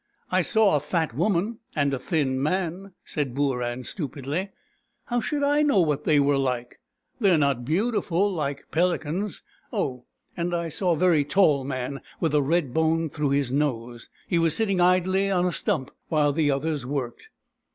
[0.29, 4.49] "1 saw a fat woman, and a thin man," said Booran stupidly."
[5.05, 6.79] How should I know what they were like?
[7.19, 9.43] They are not beautiful like peli cans.
[9.71, 14.09] Oh, and I saw a very tall man, with a red bone through his nose.
[14.27, 17.29] He was sitting idly on a stump while the others worked."